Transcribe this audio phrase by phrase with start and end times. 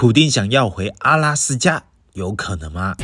[0.00, 2.94] 普丁想要回阿拉斯加，有可能吗？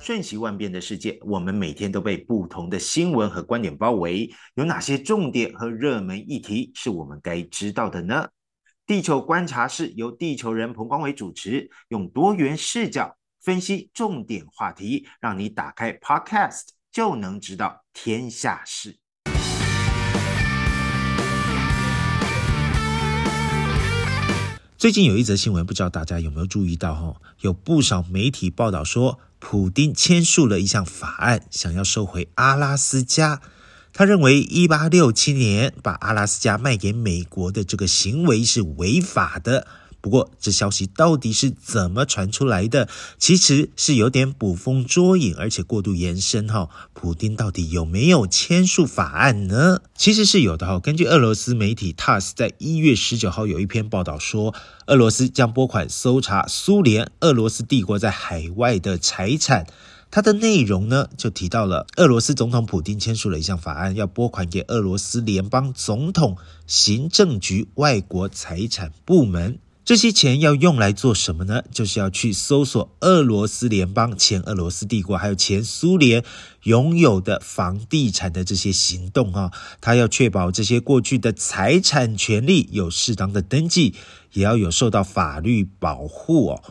[0.00, 4.28] 瞬息万变的世界，我们每天都被不同的新闻和观点包围。
[4.56, 8.28] 有哪些重点和热门议题是我们该知道的呢？
[8.84, 18.98] 地球观察室由地球人彭光伟主持，用多元视角分析重点话题，让你打开 Podcast 就能知道天下事。
[24.84, 26.94] 最近有一则新闻，不知道大家有没有注意到？
[26.94, 33.40] 哈，有不少媒体报道说，普丁签署了一项法案，想要收回阿拉斯加。
[33.94, 39.66] 他认为，一八六七年把阿拉斯加卖给美国的这个行为是违法的。
[40.04, 42.90] 不过，这消息到底是怎么传出来的？
[43.18, 46.46] 其实是有点捕风捉影，而且过度延伸。
[46.46, 49.80] 哈，普丁到底有没有签署法案呢？
[49.96, 50.66] 其实是有的。
[50.66, 54.54] 哈，根据俄罗斯媒体 TASS 在一月十九号有一篇报道说，
[54.88, 59.66] 俄罗斯将拨款搜查苏联、俄罗斯帝国在海外的财产。
[60.10, 69.58] 它的内容呢，就提到了俄罗斯总统普丁签署了一项法案，要拨款给俄罗斯联邦总统行政局外国财产部门。
[69.84, 71.62] 这些钱要用来做什么呢？
[71.70, 76.24] 就是要去搜索俄罗斯联邦、前俄罗斯帝国还有前苏联
[76.62, 79.52] 拥有的房地产的这些行动啊。
[79.82, 83.94] 他要确保这些过去的财产权利有适当的登记，
[84.32, 86.62] 也要有受到法律保护哦。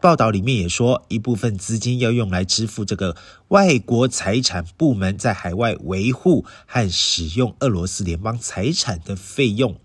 [0.00, 3.14] 报道里面也说，一部分资金要用来支付这个
[3.48, 9.78] 外国财产部门在海外维护和使用俄罗斯联邦财产的费用。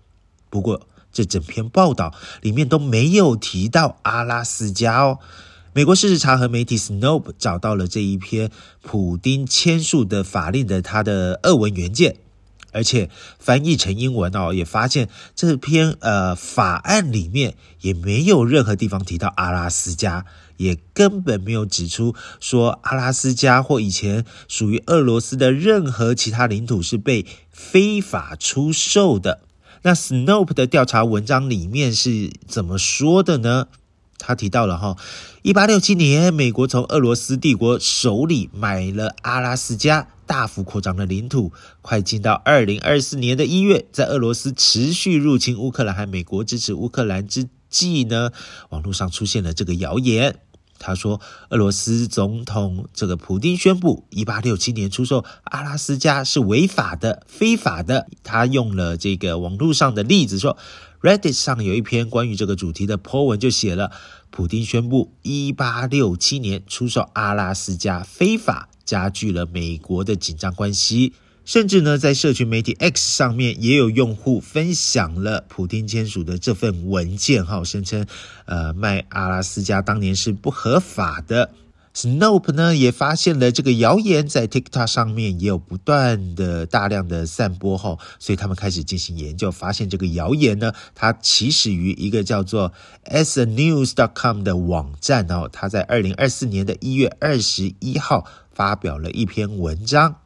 [0.48, 5.18] 不过，这整篇报道里面都没有提到阿拉斯加哦。
[5.74, 8.50] 美国事实查核媒体 Snopes 找到了这一篇
[8.82, 12.16] 普丁签署的法令的它的俄文原件，
[12.72, 20.24] 而且翻译成英文哦，也发现这篇呃法案里面也没有任何地方提到阿拉斯加，
[20.56, 29.42] 也根本没有指出说阿拉斯加或以前属于俄罗斯的任何其他领土是被非法出售的。
[29.82, 33.68] 那 Snope 的调查文章里面是怎么说的呢？
[34.18, 34.96] 他提到了哈，
[35.42, 41.52] 一八六七年，美国从俄罗斯帝国手里买了阿拉斯加，大幅扩张了领土。
[41.82, 48.32] 快进到二零二四年的一月，在俄罗斯持续入侵乌克兰和美国支持乌克兰之际呢，
[48.70, 50.40] 网络上出现了这个谣言。
[50.78, 58.06] 他说，俄罗斯总统这个普丁宣布，一八六七年出售阿拉斯加是违法的、非法的。
[58.22, 60.56] 他用了这个网络上的例子说
[61.02, 63.90] ，Reddit 上有一篇关于这个主题的 po 文，就写了，
[64.30, 71.12] 普丁宣布一八六七年出售阿拉斯加非法，加剧了美国的紧张关系。
[71.48, 78.04] 甚至呢，在社群媒体 X 上面也有用户分享了普丁签署的这份文件，哈，声称，
[78.44, 81.50] 呃，卖阿拉斯加当年是不合法的。
[81.94, 92.74] Snope 呢也发现了这个谣言，在 TikTok 上面也有不断的大量的散播，后，所以他们开始进行研究，发现这个谣言呢，它起始于一个叫做
[93.06, 100.16] asanews.com 的网站，哦，它在二零二四年的一月二十一号发表了一篇文章。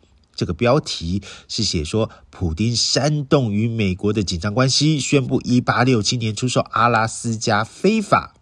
[0.43, 8.35] 这个标题是写说，普丁煽动与美国的紧张关系，宣布一八六七年出售阿拉斯加非法。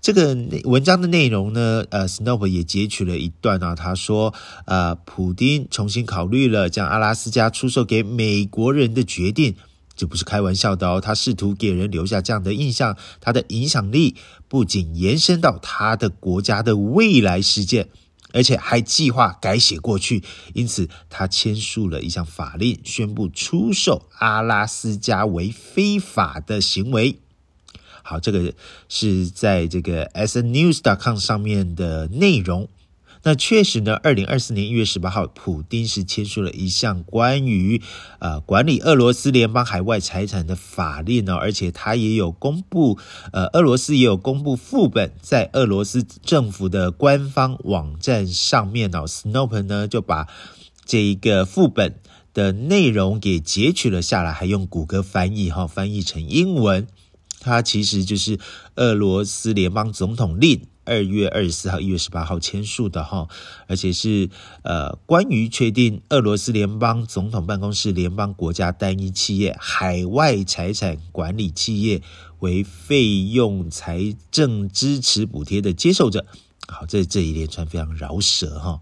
[0.00, 4.34] 这个文章的内容呢，呃，Snope 也截取了一段啊，他说，
[4.66, 9.54] 呃，普丁重新考虑了将阿拉斯加出售给美国人的决定，
[9.94, 14.16] 这不是开玩笑的哦，他试图给人留下这样的印象，他的影响力
[14.48, 17.90] 不仅延伸到他的国家的未来事件。
[18.32, 20.22] 而且还计划改写过去，
[20.54, 27.18] 因此他签署了一项法令，宣布出售阿拉斯加为非法的行为。
[28.02, 28.52] 好，这个
[28.88, 32.68] 是在这个 SNews.com 上面的内容。
[33.24, 37.80] 那确实呢，二零二四年一月十八号，普丁是签署了一项关于
[38.18, 42.98] 呃管理俄罗斯联邦海外财产的法令哦，而且他也有公布，
[43.32, 49.06] 呃，俄罗斯也有公布副本在俄罗斯政府的官方网站上面哦。
[49.06, 50.26] Snopes 呢就把
[50.84, 51.94] 这一个副本
[52.34, 56.88] 的内容给截取了下来，还用谷歌翻译哈翻译成英文，
[57.38, 58.40] 它其实就是
[58.74, 60.66] 俄罗斯联邦总统令。
[60.84, 63.28] 二月二十四号、一月十八号签署的哈，
[63.66, 64.28] 而且是
[64.62, 72.02] 呃，关于确定俄罗斯联邦总统办公室联邦国家单一企业海外财产管理企业
[72.40, 76.26] 为费用财政支持补贴的接受者，
[76.66, 78.80] 好，这这一连串非常饶舌哈，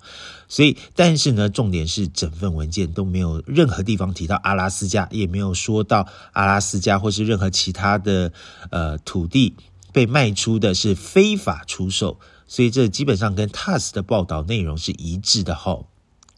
[0.49, 8.33] 所以但是呢，重点是整份文件都没有任何地方提到阿拉斯加，也没有说到阿拉斯加或是任何其他的
[8.71, 9.55] 呃土地。
[9.93, 15.85] 被卖出的是非法出售，所以这基本上跟 TASS 的报道内容是一致的哈，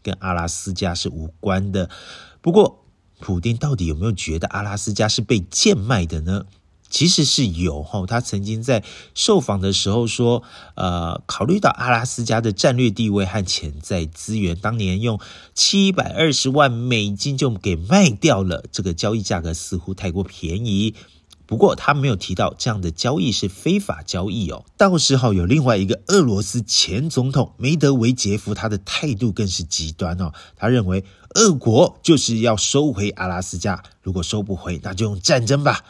[0.01, 1.89] 跟阿拉斯加是无关的。
[2.41, 2.85] 不过，
[3.19, 6.45] 普丁到底有没有觉得阿拉斯加是被贱卖的呢？
[6.89, 8.83] 其实是有哈，他曾经在
[9.15, 10.43] 受访的时候说，
[10.75, 15.19] 呃，考虑到阿拉斯加的战略地位和潜在资源，当年用
[15.55, 20.93] 七百二十万美金就给卖掉了，这个交易价格似乎太过便宜。
[21.53, 24.65] 不过他没有提到这样的交易是非法交易哦。
[24.75, 30.33] 倒是哈，有另外一个俄罗斯前总统梅德韦杰夫，他的态度更是极端哦。
[30.55, 31.05] 他认为
[31.35, 35.85] 俄国就是要收回阿拉斯加，如果收不回，那就用战争吧。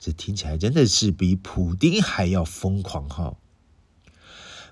[0.00, 3.34] 这听起来真的是比普丁还要疯狂哈！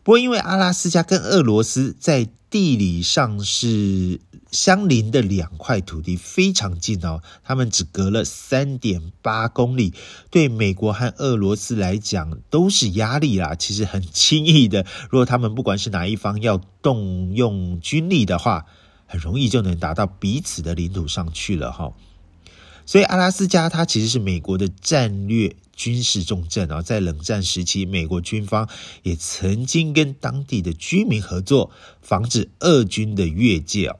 [0.02, 4.20] 不过，因为阿拉斯加跟俄罗斯在地理上是
[4.50, 9.94] 相邻的两块土地，非常近哦，他们只隔了三点八公里，
[10.31, 13.54] 对美国和俄罗斯来讲都是压力啦。
[13.54, 18.66] 其实很轻易的，如果他们不管是哪一方要动用军力的话，
[19.06, 21.93] 很容易就能达到彼此的领土上去了哈。
[22.93, 28.69] 所以阿拉斯加它其实是美国的战略军事重镇啊，在冷战时期，美国军方
[29.03, 31.71] 也曾经跟当地的居民合作，
[32.03, 33.97] 防止俄军的越界哦。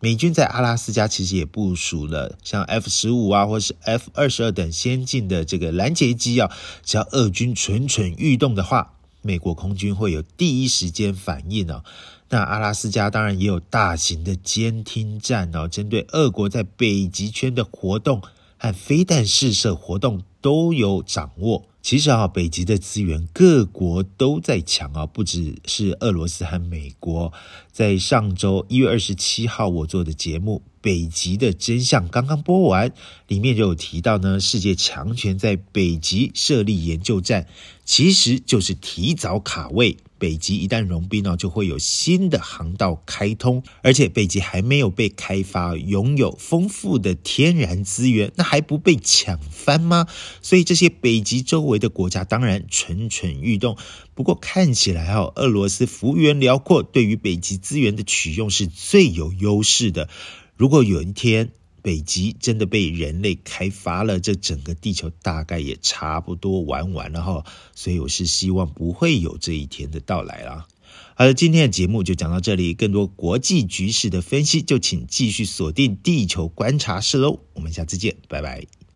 [0.00, 6.50] 美军在阿拉斯加其实也部署了像 F 十五啊，或是 F 二十二等先进的这个拦截机啊，
[6.82, 11.84] 只要俄军蠢蠢欲动的话，美国空军会有第一时间反应哦。
[12.28, 18.22] 那阿拉斯加当然也有大型的监听站哦，针对俄国在北极圈的活动
[18.56, 21.66] 和飞弹试射活动都有掌握。
[21.82, 27.32] 其实啊，北极的资源各国都在抢啊，不只是俄罗斯和美国。
[27.72, 32.92] 在上周一月二十七号，我做的节目《北极的真相》刚刚播完，
[33.28, 37.46] 里面就有提到呢，世界强权在北极设立研究站，
[37.86, 39.96] 其实就是提早卡位。
[40.20, 50.06] 北极一旦融冰呢，就会有新的航道开通，而且北极还没有被开发，拥有丰富的天然资源，那还不被抢翻吗？
[50.42, 53.78] 所以这些北极周围的国家当然蠢蠢欲动。
[54.14, 60.10] 不过看起来哈，俄罗斯幅员辽阔，对于北极资源的取用是最有优势的。
[60.56, 67.44] 如果有一天，北极真的被人类开发了，这整个地球大概也差不多玩完了哈，
[67.74, 70.66] 所以我是希望不会有这一天的到来啦。
[71.14, 77.40] 好了，今天的节目就讲到这里，更多国际局势的分析，就请继续锁定地球观察室喽。
[77.54, 78.79] 我们下次见，拜拜。